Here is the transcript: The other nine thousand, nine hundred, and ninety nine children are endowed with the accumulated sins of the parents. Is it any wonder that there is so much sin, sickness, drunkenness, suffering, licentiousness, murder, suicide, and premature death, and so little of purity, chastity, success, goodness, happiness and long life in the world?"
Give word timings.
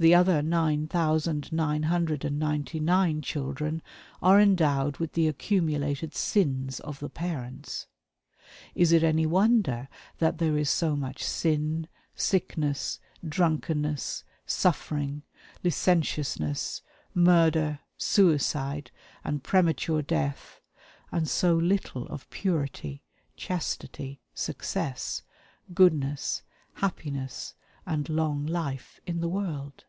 The 0.00 0.14
other 0.14 0.42
nine 0.42 0.86
thousand, 0.86 1.50
nine 1.52 1.82
hundred, 1.82 2.24
and 2.24 2.38
ninety 2.38 2.78
nine 2.78 3.20
children 3.20 3.82
are 4.22 4.40
endowed 4.40 4.98
with 4.98 5.14
the 5.14 5.26
accumulated 5.26 6.14
sins 6.14 6.78
of 6.78 7.00
the 7.00 7.08
parents. 7.10 7.88
Is 8.76 8.92
it 8.92 9.02
any 9.02 9.26
wonder 9.26 9.88
that 10.18 10.38
there 10.38 10.56
is 10.56 10.70
so 10.70 10.94
much 10.94 11.24
sin, 11.24 11.88
sickness, 12.14 13.00
drunkenness, 13.28 14.22
suffering, 14.46 15.24
licentiousness, 15.64 16.80
murder, 17.12 17.80
suicide, 17.96 18.92
and 19.24 19.42
premature 19.42 20.00
death, 20.00 20.60
and 21.10 21.28
so 21.28 21.56
little 21.56 22.06
of 22.06 22.30
purity, 22.30 23.02
chastity, 23.34 24.20
success, 24.32 25.22
goodness, 25.74 26.42
happiness 26.74 27.54
and 27.84 28.08
long 28.10 28.46
life 28.46 29.00
in 29.04 29.20
the 29.20 29.28
world?" 29.28 29.84